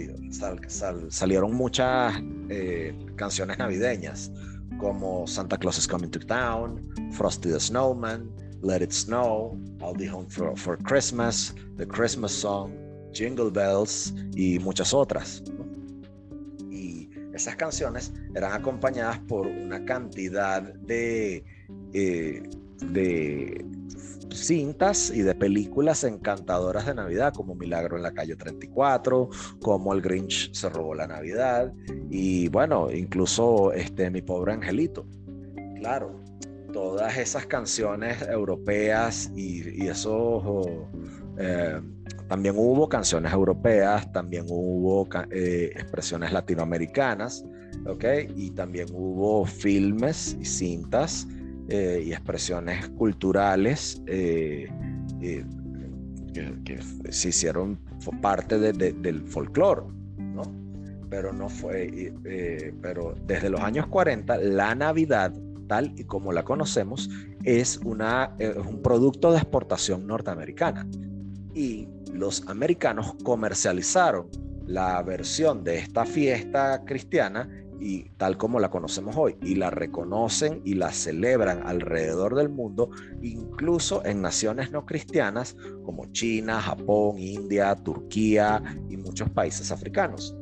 salieron 1.09 1.53
muchas 1.53 2.13
eh, 2.49 2.95
canciones 3.15 3.57
navideñas 3.57 4.31
como 4.77 5.25
Santa 5.27 5.57
Claus 5.57 5.77
is 5.77 5.87
Coming 5.87 6.11
to 6.11 6.19
Town, 6.19 6.87
Frosty 7.11 7.49
the 7.49 7.59
Snowman, 7.59 8.31
Let 8.61 8.81
It 8.81 8.91
Snow, 8.91 9.57
I'll 9.81 9.93
Be 9.93 10.07
Home 10.07 10.27
for, 10.29 10.77
Christmas, 10.83 11.53
The 11.77 11.85
Christmas 11.85 12.31
Song, 12.31 12.71
Jingle 13.11 13.49
Bells 13.49 14.13
y 14.35 14.59
muchas 14.59 14.93
otras. 14.93 15.43
Y 15.47 15.66
esas 17.37 17.55
canciones 17.55 18.11
eran 18.35 18.51
acompañadas 18.51 19.19
por 19.19 19.47
una 19.47 19.85
cantidad 19.85 20.61
de, 20.61 21.43
eh, 21.93 22.43
de 22.91 23.65
cintas 24.31 25.11
y 25.11 25.21
de 25.21 25.33
películas 25.35 26.03
encantadoras 26.03 26.85
de 26.85 26.95
Navidad, 26.95 27.33
como 27.33 27.55
Milagro 27.55 27.97
en 27.97 28.03
la 28.03 28.11
calle 28.11 28.35
34, 28.35 29.29
como 29.61 29.93
El 29.93 30.01
Grinch 30.01 30.51
se 30.53 30.69
robó 30.69 30.93
la 30.93 31.07
Navidad, 31.07 31.73
y 32.09 32.49
bueno, 32.49 32.91
incluso 32.91 33.71
este, 33.71 34.09
Mi 34.09 34.21
pobre 34.21 34.53
angelito. 34.53 35.07
Claro, 35.77 36.19
todas 36.73 37.17
esas 37.17 37.45
canciones 37.45 38.21
europeas 38.23 39.31
y, 39.35 39.83
y 39.83 39.87
eso... 39.87 40.89
Eh, 41.37 41.81
también 42.27 42.55
hubo 42.57 42.89
canciones 42.89 43.31
europeas, 43.31 44.11
también 44.11 44.45
hubo 44.49 45.07
eh, 45.31 45.71
expresiones 45.75 46.31
latinoamericanas, 46.31 47.45
¿ok? 47.85 48.03
Y 48.35 48.51
también 48.51 48.87
hubo 48.93 49.45
filmes 49.45 50.35
y 50.39 50.45
cintas 50.45 51.27
eh, 51.69 52.03
y 52.05 52.13
expresiones 52.13 52.87
culturales 52.89 54.01
eh, 54.07 54.69
eh, 55.21 55.45
que, 56.33 56.79
se 57.11 57.29
hicieron 57.29 57.77
parte 58.21 58.57
del 58.57 59.23
folclore, 59.27 59.81
¿no? 60.17 60.43
Pero 61.09 61.33
no 61.33 61.49
fue, 61.49 62.13
pero 62.81 63.15
desde 63.25 63.49
los 63.49 63.59
años 63.61 63.87
40 63.87 64.37
la 64.37 64.75
Navidad 64.75 65.33
tal 65.67 65.93
y 65.97 66.03
como 66.05 66.31
la 66.31 66.43
conocemos 66.43 67.09
es, 67.43 67.77
una, 67.83 68.35
es 68.39 68.55
un 68.55 68.81
producto 68.81 69.31
de 69.31 69.37
exportación 69.39 70.07
norteamericana 70.07 70.87
y 71.57 71.89
los 72.13 72.47
americanos 72.47 73.15
comercializaron 73.23 74.27
la 74.67 75.01
versión 75.01 75.63
de 75.63 75.79
esta 75.79 76.05
fiesta 76.05 76.83
cristiana 76.85 77.49
y 77.79 78.09
tal 78.17 78.37
como 78.37 78.59
la 78.59 78.69
conocemos 78.69 79.15
hoy 79.17 79.37
y 79.41 79.55
la 79.55 79.71
reconocen 79.71 80.61
y 80.65 80.75
la 80.75 80.91
celebran 80.91 81.65
alrededor 81.65 82.35
del 82.35 82.49
mundo, 82.49 82.91
incluso 83.23 84.05
en 84.05 84.21
naciones 84.21 84.71
no 84.71 84.85
cristianas 84.85 85.55
como 85.83 86.05
China, 86.11 86.61
Japón, 86.61 87.17
India, 87.17 87.73
Turquía 87.75 88.61
y 88.87 88.97
muchos 88.97 89.29
países 89.31 89.71
africanos. 89.71 90.35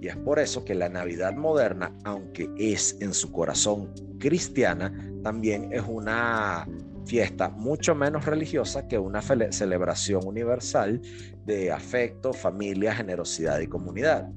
Y 0.00 0.06
es 0.06 0.16
por 0.18 0.38
eso 0.38 0.64
que 0.64 0.74
la 0.76 0.88
Navidad 0.88 1.34
moderna, 1.34 1.92
aunque 2.04 2.48
es 2.56 2.96
en 3.00 3.12
su 3.12 3.32
corazón 3.32 3.92
cristiana, 4.20 4.92
también 5.24 5.72
es 5.72 5.82
una 5.86 6.66
fiesta 7.10 7.48
mucho 7.48 7.96
menos 7.96 8.24
religiosa 8.24 8.86
que 8.86 8.96
una 8.96 9.20
celebración 9.20 10.24
universal 10.24 11.00
de 11.44 11.72
afecto, 11.72 12.32
familia, 12.32 12.94
generosidad 12.94 13.58
y 13.58 13.66
comunidad. 13.66 14.30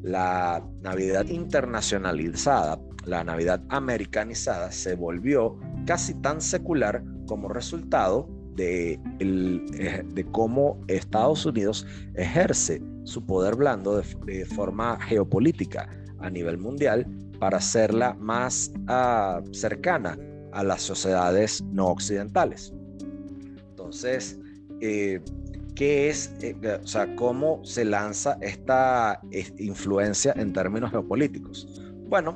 La 0.00 0.64
Navidad 0.80 1.26
internacionalizada, 1.26 2.78
la 3.04 3.24
Navidad 3.24 3.64
americanizada, 3.68 4.70
se 4.70 4.94
volvió 4.94 5.58
casi 5.86 6.14
tan 6.14 6.40
secular 6.40 7.02
como 7.26 7.48
resultado 7.48 8.28
de, 8.54 9.00
eh, 9.18 10.24
cómo 10.30 10.80
Estados 10.86 11.44
Unidos 11.44 11.84
ejerce 12.14 12.80
su 13.02 13.26
poder 13.26 13.56
blando 13.56 14.00
de, 14.24 14.44
forma 14.44 15.00
geopolítica 15.00 15.88
a 16.20 16.30
nivel 16.30 16.58
mundial 16.58 17.08
para 17.40 17.56
hacerla 17.56 18.14
más 18.20 18.72
ah, 18.86 19.40
cercana 19.50 20.16
a 20.52 20.64
las 20.64 20.82
sociedades 20.82 21.62
no 21.72 21.88
occidentales. 21.88 22.72
Entonces, 23.70 24.38
eh, 24.80 25.20
¿Qué 25.80 26.10
es, 26.10 26.34
eh, 26.42 26.54
o 26.82 26.86
sea, 26.86 27.16
cómo 27.16 27.64
se 27.64 27.86
lanza 27.86 28.36
esta 28.42 29.18
influencia 29.56 30.34
en 30.36 30.52
términos 30.52 30.90
geopolíticos? 30.90 31.80
Bueno, 32.06 32.34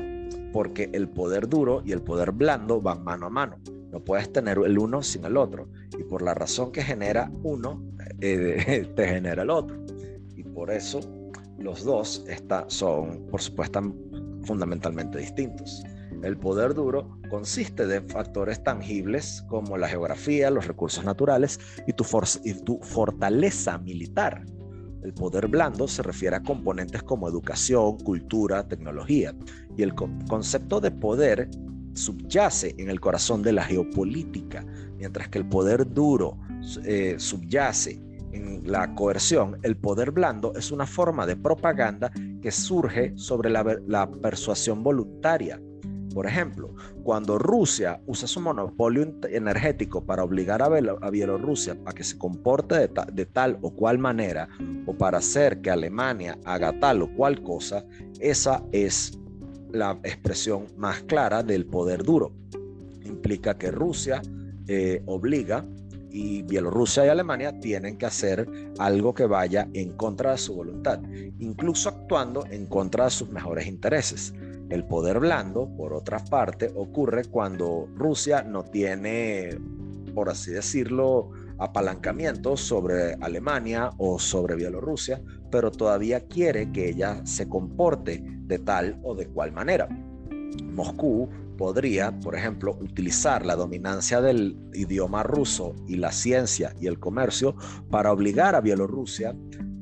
porque 0.51 0.89
el 0.95 1.11
poder 1.11 1.47
duro 1.47 1.83
y 1.85 1.93
el 1.93 2.01
poder 2.01 2.33
blando 2.33 2.81
van 2.81 3.05
mano 3.05 3.27
a 3.27 3.29
mano. 3.29 3.59
No 3.91 4.03
puedes 4.03 4.33
tener 4.33 4.59
el 4.65 4.79
uno 4.79 5.03
sin 5.03 5.27
el 5.27 5.37
otro. 5.37 5.69
Y 5.99 6.05
por 6.05 6.23
la 6.23 6.33
razón 6.33 6.73
que 6.73 6.83
genera 6.83 7.31
uno, 7.43 7.83
eh, 8.23 8.89
te 8.97 9.09
genera 9.09 9.43
el 9.43 9.51
otro. 9.51 9.77
Y 10.35 10.43
por 10.45 10.71
eso 10.71 11.01
los 11.59 11.85
dos 11.85 12.25
está, 12.27 12.65
son, 12.69 13.27
por 13.31 13.43
supuesto, 13.43 13.95
fundamentalmente 14.45 15.19
distintos. 15.19 15.83
El 16.25 16.39
poder 16.39 16.73
duro 16.73 17.19
consiste 17.29 17.87
de 17.87 18.01
factores 18.01 18.63
tangibles 18.63 19.45
como 19.51 19.77
la 19.77 19.89
geografía, 19.89 20.51
los 20.51 20.67
recursos 20.67 21.05
naturales 21.05 21.61
y 21.87 21.93
tu, 21.93 22.03
fortaleza 22.81 23.77
militar. 23.77 24.47
El 25.03 25.13
poder 25.13 25.49
blando 25.49 25.87
se 25.87 26.03
refiere 26.03 26.37
a 26.37 26.43
componentes 26.43 27.03
como 27.03 27.29
educación, 27.29 27.99
cultura, 27.99 28.67
tecnología. 28.67 29.35
Y 29.77 29.83
el 29.83 29.95
concepto 29.95 30.81
de 30.81 30.93
poder 30.93 31.51
subyace 31.93 32.75
en 32.79 32.89
el 32.89 33.01
corazón 33.01 33.43
de 33.43 33.53
la 33.53 33.63
geopolítica, 33.63 34.65
mientras 34.97 35.29
que 35.29 35.37
el 35.37 35.47
poder 35.47 35.93
duro 35.93 36.39
eh, 36.85 37.17
subyace 37.19 38.01
en 38.33 38.63
la 38.65 38.95
coerción, 38.95 39.59
el 39.63 39.77
poder 39.77 40.11
blando 40.11 40.55
es 40.55 40.73
una 40.73 40.87
forma 40.87 41.27
de 41.27 41.37
propaganda 41.37 42.11
que 42.41 42.51
surge 42.51 43.13
sobre 43.15 43.51
la 43.51 44.11
persuasión 44.11 44.83
voluntaria 44.83 45.61
por 46.15 46.27
ejemplo, 46.27 46.75
cuando 47.03 47.39
Rusia 47.39 48.01
usa 48.07 48.29
su 48.29 48.41
monopolio 48.41 49.15
energético 49.29 50.07
para 50.07 50.23
obligar 50.23 50.63
a, 50.63 50.69
Bielorrusia 51.11 51.77
a 51.85 51.93
que 51.93 52.05
se 52.05 52.17
comporte 52.17 52.89
de, 53.13 53.27
tal 53.27 53.59
o 53.63 53.71
cual 53.75 53.99
manera 53.99 54.49
o 54.87 54.97
para 54.97 55.19
hacer 55.19 55.61
que 55.61 55.71
Alemania 55.71 56.39
haga 56.45 56.79
tal 56.79 57.03
o 57.03 57.13
cual 57.15 57.43
cosa, 57.43 57.85
esa 58.21 58.63
es 58.71 59.19
la 59.73 59.99
expresión 60.05 60.67
más 60.77 61.03
clara 61.03 61.43
del 61.43 61.67
poder 61.67 62.05
duro. 62.05 62.33
Implica 63.03 63.59
que 63.59 63.73
Rusia 63.73 64.23
eh, 64.69 65.03
obliga 65.07 65.67
y 66.11 66.43
Bielorrusia 66.43 67.05
y 67.05 67.09
Alemania 67.09 67.59
tienen 67.59 67.99
que 67.99 68.07
hacer 68.07 68.49
algo 68.79 69.13
que 69.15 69.27
vaya 69.27 69.69
en 69.75 69.97
contra 69.97 70.31
de 70.31 70.39
su 70.39 70.55
voluntad, 70.55 71.01
incluso 71.41 71.89
actuando 71.89 72.47
en 72.51 72.67
contra 72.67 73.07
de 73.07 73.11
sus 73.11 73.31
mejores 73.31 73.67
intereses. 73.67 74.33
El 74.71 74.85
poder 74.85 75.21
blando, 75.21 75.69
por 75.77 75.93
otra 75.93 76.25
parte, 76.25 76.73
ocurre 76.75 77.25
cuando 77.27 77.89
Rusia 77.97 78.43
no 78.43 78.65
tiene, 78.65 79.51
por 80.15 80.31
así 80.31 80.53
decirlo, 80.53 81.31
apalancamiento 81.59 82.57
sobre 82.57 83.15
Alemania 83.21 83.91
o 83.99 84.19
sobre 84.19 84.57
Bielorrusia, 84.57 85.21
pero 85.51 85.71
todavía 85.71 86.27
quiere 86.27 86.73
que 86.73 86.89
ella 86.89 87.25
se 87.25 87.49
comporte 87.49 88.23
de 88.25 88.59
tal 88.59 88.99
o 89.03 89.15
de 89.15 89.27
cual 89.27 89.53
manera. 89.53 89.89
Moscú 90.73 91.29
podría, 91.57 92.19
por 92.21 92.35
ejemplo, 92.35 92.77
utilizar 92.81 93.47
la 93.47 93.57
dominancia 93.57 94.21
del 94.21 94.57
idioma 94.73 95.23
ruso 95.23 95.75
y 95.87 95.97
la 95.97 96.11
ciencia 96.11 96.75
y 96.81 96.87
el 96.87 96.99
comercio 96.99 97.55
para 97.91 98.13
obligar 98.13 98.55
a 98.55 98.61
Bielorrusia 98.61 99.37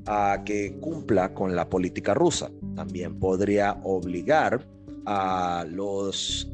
a 0.06 0.42
que 0.44 0.78
cumpla 0.80 1.32
con 1.34 1.54
la 1.54 1.68
política 1.68 2.14
rusa. 2.14 2.50
También 2.74 3.18
podría 3.18 3.78
obligar 3.84 4.66
a 5.06 5.64
los 5.68 6.48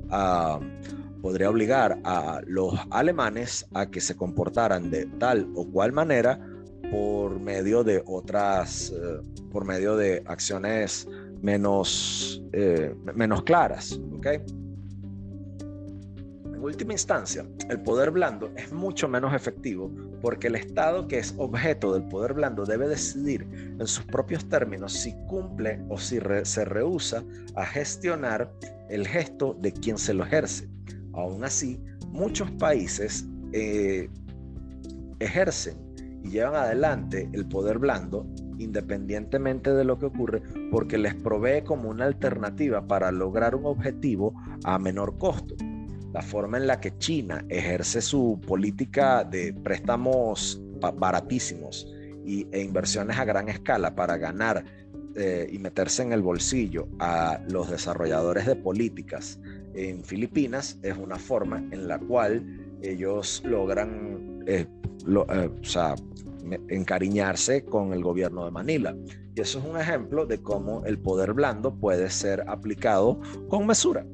podría 1.20 1.50
obligar 1.50 1.98
a 2.04 2.40
los 2.46 2.74
alemanes 2.90 3.66
a 3.74 3.86
que 3.90 4.00
se 4.00 4.16
comportaran 4.16 4.90
de 4.90 5.06
tal 5.18 5.50
o 5.56 5.66
cual 5.66 5.92
manera 5.92 6.38
por 6.90 7.38
medio 7.40 7.84
de 7.84 8.02
otras 8.06 8.92
eh, 8.92 9.20
por 9.50 9.64
medio 9.66 9.96
de 9.96 10.22
acciones 10.26 11.08
menos 11.42 12.42
eh, 12.52 12.94
menos 13.14 13.42
claras. 13.42 14.00
En 16.58 16.64
última 16.64 16.92
instancia, 16.92 17.46
el 17.70 17.80
poder 17.80 18.10
blando 18.10 18.50
es 18.56 18.72
mucho 18.72 19.06
menos 19.06 19.32
efectivo 19.32 19.92
porque 20.20 20.48
el 20.48 20.56
Estado 20.56 21.06
que 21.06 21.20
es 21.20 21.32
objeto 21.38 21.94
del 21.94 22.02
poder 22.08 22.34
blando 22.34 22.64
debe 22.64 22.88
decidir 22.88 23.46
en 23.78 23.86
sus 23.86 24.04
propios 24.06 24.48
términos 24.48 24.92
si 24.92 25.14
cumple 25.28 25.80
o 25.88 25.98
si 25.98 26.18
se 26.42 26.64
rehúsa 26.64 27.22
a 27.54 27.64
gestionar 27.64 28.52
el 28.90 29.06
gesto 29.06 29.56
de 29.60 29.72
quien 29.72 29.98
se 29.98 30.14
lo 30.14 30.24
ejerce. 30.24 30.68
Aún 31.12 31.44
así, 31.44 31.80
muchos 32.08 32.50
países 32.50 33.24
eh, 33.52 34.10
ejercen 35.20 35.76
y 36.24 36.30
llevan 36.30 36.56
adelante 36.56 37.30
el 37.34 37.46
poder 37.46 37.78
blando 37.78 38.26
independientemente 38.58 39.72
de 39.72 39.84
lo 39.84 39.96
que 40.00 40.06
ocurre 40.06 40.42
porque 40.72 40.98
les 40.98 41.14
provee 41.14 41.62
como 41.62 41.88
una 41.88 42.06
alternativa 42.06 42.84
para 42.84 43.12
lograr 43.12 43.54
un 43.54 43.64
objetivo 43.64 44.34
a 44.64 44.80
menor 44.80 45.18
costo 45.18 45.54
la 46.12 46.22
forma 46.22 46.58
en 46.58 46.66
la 46.66 46.80
que 46.80 46.96
China 46.98 47.44
ejerce 47.48 48.00
su 48.00 48.40
política 48.46 49.24
de 49.24 49.52
préstamos 49.52 50.60
baratísimos 50.96 51.86
y, 52.24 52.46
e 52.52 52.62
inversiones 52.62 53.18
a 53.18 53.24
gran 53.24 53.48
escala 53.48 53.94
para 53.94 54.16
ganar 54.16 54.64
eh, 55.16 55.48
y 55.50 55.58
meterse 55.58 56.02
en 56.02 56.12
el 56.12 56.22
bolsillo 56.22 56.88
a 56.98 57.40
los 57.48 57.70
desarrolladores 57.70 58.46
de 58.46 58.56
políticas 58.56 59.40
en 59.74 60.04
Filipinas 60.04 60.78
es 60.82 60.96
una 60.96 61.16
forma 61.16 61.58
en 61.70 61.88
la 61.88 61.98
cual 61.98 62.42
ellos 62.82 63.42
logran 63.44 64.42
eh, 64.46 64.66
eh, 65.06 65.50
encariñarse 66.68 67.64
con 67.64 67.92
el 67.92 68.02
gobierno 68.02 68.44
de 68.44 68.50
Manila. 68.50 68.96
Y 69.34 69.40
eso 69.40 69.60
es 69.60 69.64
un 69.64 69.78
ejemplo 69.78 70.26
de 70.26 70.38
cómo 70.38 70.84
el 70.84 70.98
poder 70.98 71.32
blando 71.32 71.74
puede 71.74 72.10
ser 72.10 72.44
aplicado 72.48 73.20
con 73.48 73.66
mesura. 73.66 74.04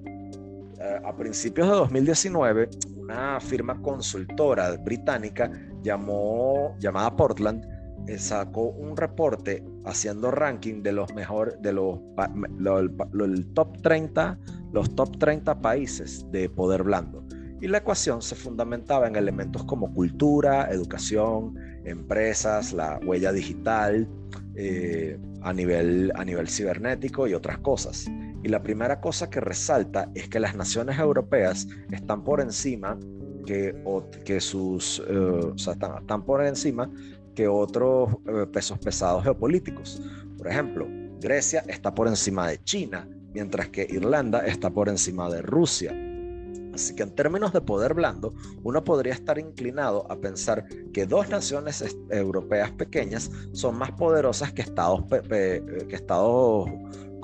A 1.05 1.17
principios 1.17 1.69
de 1.69 1.75
2019, 1.75 2.69
una 2.97 3.41
firma 3.41 3.81
consultora 3.81 4.77
británica 4.77 5.51
llamó, 5.83 6.77
llamada 6.79 7.15
Portland 7.17 7.65
eh, 8.07 8.19
sacó 8.19 8.67
un 8.69 8.97
reporte 8.97 9.65
haciendo 9.87 10.31
ranking 10.31 10.83
de 10.83 10.93
los 10.93 11.15
mejores, 11.15 11.55
de 11.63 11.73
los, 11.73 11.99
top 13.55 13.81
30, 13.83 14.39
los 14.73 14.95
top 14.95 15.19
30 15.19 15.61
países 15.61 16.27
de 16.31 16.51
poder 16.51 16.83
blando. 16.83 17.25
Y 17.63 17.69
la 17.69 17.79
ecuación 17.79 18.21
se 18.21 18.35
fundamentaba 18.35 19.07
en 19.07 19.17
elementos 19.17 19.65
como 19.65 19.95
cultura, 19.95 20.71
educación, 20.71 21.55
empresas, 21.87 22.75
la 22.75 23.01
huella 23.07 23.33
digital, 23.33 24.07
eh, 24.55 25.19
a, 25.41 25.53
nivel, 25.55 26.13
a 26.15 26.25
nivel 26.25 26.49
cibernético 26.49 27.27
y 27.27 27.33
otras 27.33 27.59
cosas. 27.59 28.07
Y 28.45 28.49
la 28.49 28.63
primera 28.63 29.01
cosa 29.01 29.31
que 29.31 29.41
resalta 29.41 30.11
es 30.15 30.29
que 30.29 30.39
las 30.39 30.55
naciones 30.55 30.99
europeas 30.99 31.67
están 31.91 32.23
por 32.23 32.43
encima 32.43 32.99
que, 33.47 33.75
que 34.23 34.39
sus, 34.39 35.03
eh, 35.09 35.17
o 35.17 35.57
sea, 35.57 35.73
están, 35.73 36.27
por 36.27 36.45
encima 36.45 36.91
que 37.35 37.49
otros 37.49 38.11
eh, 38.27 38.47
pesos 38.53 38.79
pesados 38.79 39.25
geopolíticos. 39.25 40.03
Por 40.37 40.47
ejemplo, 40.47 40.87
Grecia 41.21 41.65
está 41.69 41.95
por 41.95 42.07
encima 42.07 42.47
de 42.47 42.63
China, 42.65 43.09
mientras 43.33 43.71
que 43.71 43.87
Irlanda 43.89 44.47
está 44.47 44.69
por 44.69 44.91
encima 44.91 45.31
de 45.31 45.41
Rusia. 45.41 45.99
Así 46.75 46.95
que 46.95 47.05
en 47.05 47.15
términos 47.15 47.53
de 47.55 47.63
poder 47.63 47.95
blando, 47.95 48.35
uno 48.63 48.85
podría 48.85 49.15
estar 49.15 49.39
inclinado 49.39 50.11
a 50.11 50.17
pensar 50.17 50.67
que 50.93 51.07
dos 51.07 51.31
naciones 51.31 51.83
europeas 52.11 52.73
pequeñas 52.73 53.31
son 53.53 53.79
más 53.79 53.93
poderosas 53.93 54.53
que 54.53 54.61
estados, 54.61 55.03
que 55.09 55.87
estados 55.95 56.69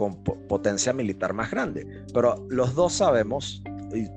con 0.00 0.24
potencia 0.24 0.94
militar 0.94 1.34
más 1.34 1.50
grande. 1.50 1.86
Pero 2.14 2.46
los 2.48 2.74
dos 2.74 2.94
sabemos, 2.94 3.62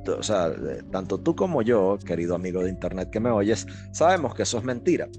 o 0.07 0.23
sea, 0.23 0.49
tanto 0.91 1.19
tú 1.19 1.35
como 1.35 1.61
yo, 1.61 1.99
querido 2.05 2.35
amigo 2.35 2.63
de 2.63 2.69
Internet 2.69 3.09
que 3.09 3.19
me 3.19 3.29
oyes, 3.29 3.67
sabemos 3.91 4.33
que 4.33 4.43
eso 4.43 4.59
es 4.59 4.63
mentira 4.63 5.09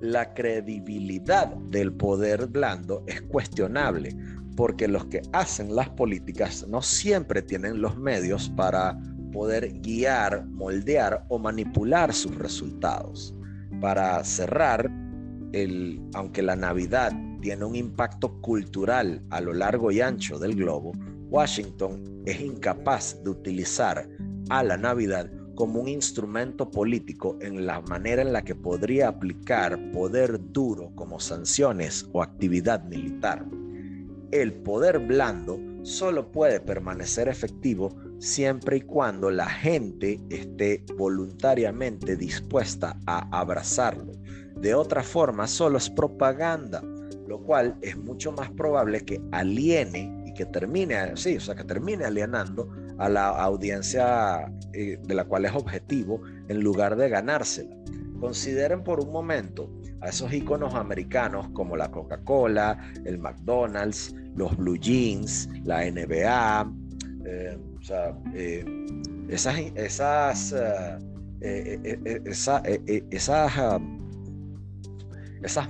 la 0.00 0.32
credibilidad 0.32 1.48
del 1.72 1.92
poder 1.92 2.46
blando 2.46 3.02
es 3.08 3.20
cuestionable 3.22 4.16
porque 4.56 4.86
los 4.86 5.06
que 5.06 5.22
hacen 5.32 5.74
las 5.74 5.88
políticas 5.90 6.64
no 6.68 6.82
siempre 6.82 7.42
tienen 7.42 7.82
los 7.82 7.98
medios 7.98 8.48
para 8.50 8.96
poder 9.32 9.80
guiar, 9.80 10.46
moldear 10.46 11.24
o 11.28 11.40
manipular 11.40 12.14
sus 12.14 12.36
resultados. 12.36 13.34
Para 13.80 14.22
cerrar, 14.22 14.88
el, 15.52 16.00
aunque 16.14 16.42
la 16.42 16.56
Navidad 16.56 17.12
tiene 17.40 17.64
un 17.64 17.74
impacto 17.74 18.40
cultural 18.40 19.22
a 19.30 19.40
lo 19.40 19.52
largo 19.52 19.90
y 19.90 20.00
ancho 20.00 20.38
del 20.38 20.54
globo, 20.54 20.92
Washington 21.30 22.22
es 22.24 22.40
incapaz 22.40 23.22
de 23.22 23.30
utilizar 23.30 24.08
a 24.48 24.62
la 24.62 24.76
Navidad 24.76 25.30
como 25.54 25.80
un 25.80 25.88
instrumento 25.88 26.70
político 26.70 27.36
en 27.40 27.66
la 27.66 27.80
manera 27.80 28.22
en 28.22 28.32
la 28.32 28.42
que 28.42 28.54
podría 28.54 29.08
aplicar 29.08 29.90
poder 29.90 30.38
duro 30.52 30.92
como 30.94 31.18
sanciones 31.18 32.08
o 32.12 32.22
actividad 32.22 32.84
militar. 32.84 33.44
El 34.30 34.52
poder 34.54 35.00
blando 35.00 35.58
solo 35.82 36.30
puede 36.30 36.60
permanecer 36.60 37.28
efectivo 37.28 37.96
siempre 38.18 38.76
y 38.76 38.80
cuando 38.82 39.30
la 39.30 39.48
gente 39.48 40.20
esté 40.30 40.84
voluntariamente 40.96 42.16
dispuesta 42.16 42.96
a 43.06 43.28
abrazarlo. 43.36 44.12
De 44.56 44.74
otra 44.74 45.02
forma, 45.02 45.46
solo 45.46 45.78
es 45.78 45.88
propaganda, 45.88 46.82
lo 47.28 47.42
cual 47.42 47.76
es 47.82 47.96
mucho 47.96 48.32
más 48.32 48.50
probable 48.50 49.02
que 49.02 49.20
aliene 49.32 50.24
y 50.26 50.32
que 50.32 50.46
termine, 50.46 51.14
sí, 51.14 51.36
o 51.36 51.40
sea, 51.40 51.54
que 51.54 51.64
termine 51.64 52.06
alienando 52.06 52.70
a 52.96 53.08
la 53.08 53.28
audiencia 53.28 54.50
eh, 54.72 54.98
de 55.02 55.14
la 55.14 55.24
cual 55.24 55.44
es 55.44 55.52
objetivo 55.52 56.22
en 56.48 56.60
lugar 56.62 56.96
de 56.96 57.10
ganársela. 57.10 57.76
Consideren 58.18 58.82
por 58.82 59.00
un 59.00 59.12
momento 59.12 59.70
a 60.00 60.08
esos 60.08 60.32
iconos 60.32 60.74
americanos 60.74 61.48
como 61.52 61.76
la 61.76 61.90
Coca-Cola, 61.90 62.92
el 63.04 63.18
McDonald's, 63.18 64.14
los 64.34 64.56
Blue 64.56 64.78
Jeans, 64.78 65.48
la 65.64 65.84
NBA, 65.84 66.72
eh, 67.26 67.58
o 67.78 67.82
sea, 67.82 68.18
eh, 68.34 68.64
esas, 69.28 69.58
esas, 69.76 70.54
esas 73.10 73.52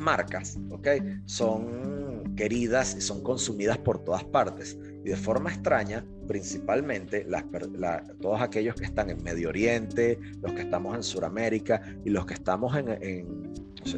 marcas, 0.00 0.58
¿ok? 0.70 0.88
Son 1.26 2.34
queridas 2.36 2.94
y 2.96 3.00
son 3.00 3.22
consumidas 3.22 3.78
por 3.78 3.98
todas 4.04 4.24
partes. 4.24 4.78
Y 5.04 5.10
de 5.10 5.16
forma 5.16 5.50
extraña, 5.50 6.04
principalmente 6.26 7.26
todos 8.20 8.40
aquellos 8.40 8.74
que 8.76 8.84
están 8.84 9.10
en 9.10 9.22
Medio 9.22 9.48
Oriente, 9.48 10.18
los 10.40 10.52
que 10.52 10.62
estamos 10.62 10.94
en 10.94 11.02
Sudamérica 11.02 11.82
y 12.04 12.10
los 12.10 12.26
que 12.26 12.34
estamos 12.34 12.76
en, 12.76 12.86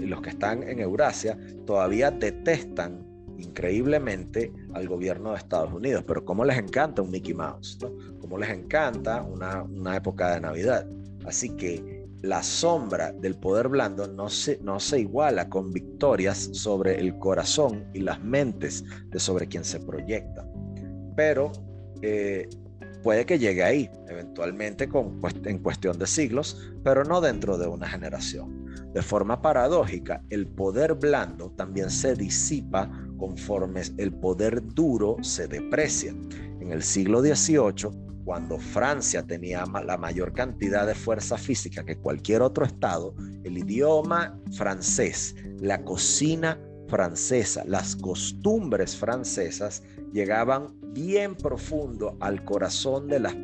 los 0.08 0.22
que 0.22 0.30
están 0.30 0.62
en 0.62 0.80
Eurasia, 0.80 1.38
todavía 1.66 2.10
detestan 2.10 3.06
increíblemente 3.38 4.52
al 4.74 4.86
gobierno 4.88 5.32
de 5.32 5.38
Estados 5.38 5.72
Unidos. 5.72 6.04
Pero 6.06 6.24
cómo 6.24 6.44
les 6.44 6.58
encanta 6.58 7.02
un 7.02 7.10
Mickey 7.10 7.34
Mouse, 7.34 7.78
¿no? 7.82 8.18
Cómo 8.20 8.38
les 8.38 8.50
encanta 8.50 9.22
una, 9.22 9.62
una 9.62 9.96
época 9.96 10.34
de 10.34 10.40
Navidad. 10.40 10.86
Así 11.26 11.50
que 11.50 11.89
la 12.22 12.42
sombra 12.42 13.12
del 13.12 13.34
poder 13.36 13.68
blando 13.68 14.06
no 14.06 14.28
se, 14.28 14.58
no 14.62 14.78
se 14.78 15.00
iguala 15.00 15.48
con 15.48 15.72
victorias 15.72 16.50
sobre 16.52 17.00
el 17.00 17.18
corazón 17.18 17.86
y 17.94 18.00
las 18.00 18.22
mentes 18.22 18.84
de 19.08 19.18
sobre 19.18 19.46
quien 19.46 19.64
se 19.64 19.80
proyecta. 19.80 20.46
Pero 21.16 21.52
eh, 22.02 22.48
puede 23.02 23.24
que 23.24 23.38
llegue 23.38 23.62
ahí, 23.62 23.90
eventualmente 24.08 24.88
en 25.44 25.58
cuestión 25.58 25.98
de 25.98 26.06
siglos, 26.06 26.72
pero 26.84 27.04
no 27.04 27.20
dentro 27.20 27.56
de 27.56 27.66
una 27.66 27.88
generación. 27.88 28.66
De 28.92 29.02
forma 29.02 29.40
paradójica, 29.40 30.22
el 30.30 30.46
poder 30.46 30.94
blando 30.94 31.50
también 31.52 31.90
se 31.90 32.14
disipa 32.14 32.90
conforme 33.18 33.82
el 33.98 34.12
poder 34.12 34.62
duro 34.74 35.16
se 35.22 35.46
deprecia. 35.46 36.14
En 36.60 36.72
el 36.72 36.82
siglo 36.82 37.20
XVIII, 37.20 38.09
cuando 38.30 38.60
Francia 38.60 39.26
tenía 39.26 39.64
la 39.84 39.98
mayor 39.98 40.32
cantidad 40.32 40.86
de 40.86 40.94
fuerza 40.94 41.36
física 41.36 41.84
que 41.84 41.96
cualquier 41.98 42.42
otro 42.42 42.64
estado, 42.64 43.12
el 43.42 43.58
idioma 43.58 44.38
francés, 44.52 45.34
la 45.58 45.82
cocina 45.82 46.56
francesa, 46.86 47.64
las 47.66 47.96
costumbres 47.96 48.94
francesas 48.96 49.82
llegaban 50.12 50.68
bien 50.94 51.34
profundo 51.34 52.16
al 52.20 52.44
corazón 52.44 53.08
de 53.08 53.18
las 53.18 53.34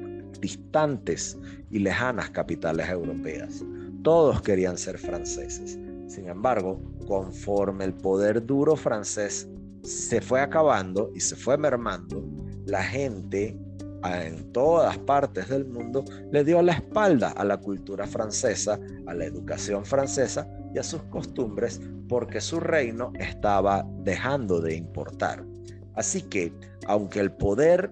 distantes 0.41 1.37
y 1.69 1.81
lejanas 1.81 2.31
capitales 2.31 2.89
europeas. 2.89 3.65
Todos 4.05 4.41
querían 4.41 4.79
ser 4.79 4.99
franceses. 4.99 5.81
Sin 6.07 6.29
embargo, 6.29 6.81
conforme 7.09 7.87
el 7.87 7.95
poder 7.95 8.47
duro 8.47 8.77
francés 8.77 9.49
se 9.83 10.21
fue 10.21 10.41
acabando 10.41 11.11
y 11.13 11.19
se 11.19 11.35
fue 11.35 11.59
mermando, 11.59 12.25
la 12.67 12.85
gente 12.85 13.59
en 14.05 14.53
todas 14.53 14.99
partes 14.99 15.49
del 15.49 15.65
mundo 15.65 16.05
le 16.31 16.45
dio 16.45 16.63
la 16.63 16.73
espalda 16.73 17.31
a 17.31 17.45
la 17.45 17.57
cultura 17.57 18.07
francesa, 18.07 18.79
a 19.07 19.15
la 19.15 19.25
educación 19.25 19.85
francesa 19.85 20.49
y 20.75 20.79
a 20.79 20.83
sus 20.83 21.03
costumbres 21.05 21.81
porque 22.09 22.41
su 22.41 22.61
reino 22.61 23.13
estaba 23.19 23.87
dejando 24.05 24.61
de 24.61 24.77
importar. 24.77 25.45
Así 25.95 26.23
que, 26.23 26.53
aunque 26.87 27.21
el 27.21 27.33
poder 27.33 27.91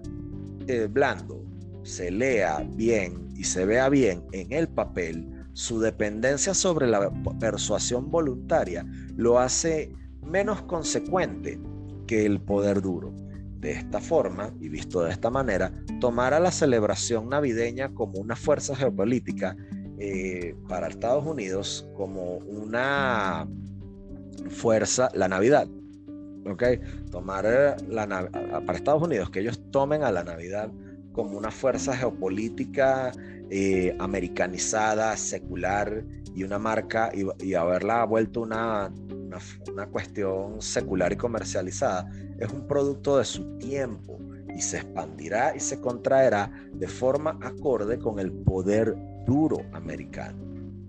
eh, 0.67 0.87
blando 0.89 1.43
se 1.83 2.11
lea 2.11 2.65
bien 2.75 3.29
y 3.35 3.43
se 3.43 3.65
vea 3.65 3.89
bien 3.89 4.23
en 4.31 4.51
el 4.51 4.67
papel, 4.67 5.27
su 5.53 5.79
dependencia 5.79 6.53
sobre 6.53 6.87
la 6.87 7.11
persuasión 7.39 8.11
voluntaria 8.11 8.85
lo 9.15 9.39
hace 9.39 9.91
menos 10.21 10.61
consecuente 10.63 11.59
que 12.07 12.25
el 12.25 12.41
poder 12.41 12.81
duro. 12.81 13.13
De 13.65 13.71
esta 13.71 13.99
forma, 13.99 14.53
y 14.61 14.69
visto 14.69 15.01
de 15.01 15.09
esta 15.09 15.31
manera, 15.31 15.71
tomar 15.99 16.35
a 16.35 16.39
la 16.39 16.51
celebración 16.51 17.29
navideña 17.29 17.95
como 17.95 18.19
una 18.19 18.35
fuerza 18.35 18.75
geopolítica 18.75 19.57
eh, 19.97 20.53
para 20.69 20.87
Estados 20.87 21.25
Unidos, 21.25 21.89
como 21.95 22.35
una 22.35 23.47
fuerza, 24.49 25.09
la 25.15 25.27
Navidad, 25.27 25.67
¿ok? 26.45 26.63
Tomar 27.09 27.45
eh, 27.47 27.75
la, 27.89 28.29
para 28.67 28.77
Estados 28.77 29.01
Unidos, 29.01 29.31
que 29.31 29.39
ellos 29.39 29.59
tomen 29.71 30.03
a 30.03 30.11
la 30.11 30.23
Navidad 30.23 30.71
como 31.11 31.35
una 31.35 31.49
fuerza 31.49 31.97
geopolítica 31.97 33.13
eh, 33.49 33.95
americanizada, 33.97 35.17
secular 35.17 36.05
y 36.35 36.43
una 36.43 36.59
marca 36.59 37.09
y, 37.41 37.55
haberla 37.55 38.05
vuelto 38.05 38.41
una, 38.41 38.91
una, 39.35 39.71
una 39.71 39.87
cuestión 39.87 40.61
secular 40.61 41.13
y 41.13 41.17
comercializada, 41.17 42.09
es 42.39 42.49
un 42.51 42.67
producto 42.67 43.17
de 43.17 43.25
su 43.25 43.57
tiempo 43.57 44.17
y 44.55 44.61
se 44.61 44.77
expandirá 44.77 45.55
y 45.55 45.59
se 45.59 45.79
contraerá 45.79 46.51
de 46.73 46.87
forma 46.87 47.37
acorde 47.41 47.99
con 47.99 48.19
el 48.19 48.31
poder 48.31 48.95
duro 49.25 49.57
americano. 49.73 50.37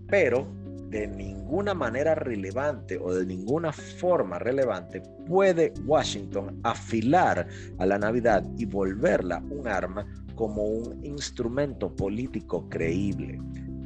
Pero 0.08 0.46
de 0.90 1.08
ninguna 1.08 1.74
manera 1.74 2.14
relevante 2.14 2.96
o 2.98 3.12
de 3.12 3.26
ninguna 3.26 3.72
forma 3.72 4.38
relevante 4.38 5.02
puede 5.26 5.72
Washington 5.84 6.60
afilar 6.62 7.48
a 7.78 7.86
la 7.86 7.98
Navidad 7.98 8.44
y 8.56 8.66
volverla 8.66 9.42
un 9.50 9.66
arma 9.66 10.06
como 10.36 10.64
un 10.64 11.04
instrumento 11.04 11.94
político 11.94 12.68
creíble. 12.68 13.40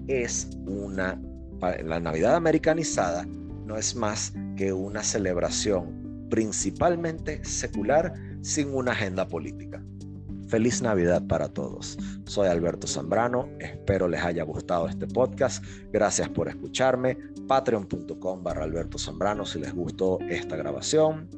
Es 0.09 0.51
una, 0.67 1.19
la 1.85 2.01
Navidad 2.01 2.35
americanizada 2.35 3.25
no 3.65 3.77
es 3.77 3.95
más 3.95 4.35
una 4.69 5.03
celebración 5.03 6.29
principalmente 6.31 7.45
secular 7.45 8.13
sin 8.43 8.75
una 8.75 8.93
agenda 8.93 9.27
política. 9.27 9.83
Feliz 10.49 10.83
Navidad 10.83 11.27
para 11.27 11.49
todos. 11.49 11.97
Soy 12.25 12.49
Alberto 12.49 12.87
Zambrano. 12.87 13.49
Espero 13.61 14.09
les 14.09 14.23
haya 14.23 14.43
gustado 14.43 14.89
este 14.89 15.07
podcast. 15.07 15.65
Gracias 15.93 16.29
por 16.29 16.49
escucharme. 16.49 17.17
Patreon.com 17.47 18.43
barra 18.43 18.65
Alberto 18.65 18.99
Zambrano 18.99 19.47
si 19.47 19.61
les 19.61 19.73
gustó 19.73 20.19
esta 20.29 20.57
grabación. 20.57 21.29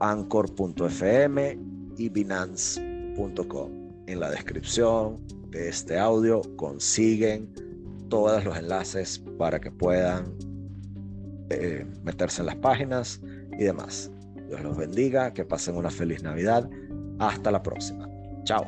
Anchor.fm 0.00 1.58
y 1.98 2.08
Binance.com. 2.08 3.70
En 4.06 4.20
la 4.20 4.30
descripción 4.30 5.20
de 5.50 5.68
este 5.68 5.98
audio 5.98 6.40
consiguen 6.56 7.52
todos 8.08 8.44
los 8.44 8.56
enlaces 8.56 9.22
para 9.38 9.60
que 9.60 9.70
puedan 9.70 10.47
eh, 11.50 11.86
meterse 12.02 12.42
en 12.42 12.46
las 12.46 12.56
páginas 12.56 13.20
y 13.58 13.64
demás. 13.64 14.10
Dios 14.48 14.62
los 14.62 14.76
bendiga, 14.76 15.32
que 15.32 15.44
pasen 15.44 15.76
una 15.76 15.90
feliz 15.90 16.22
Navidad 16.22 16.68
hasta 17.18 17.50
la 17.50 17.62
próxima. 17.62 18.08
Chao. 18.44 18.66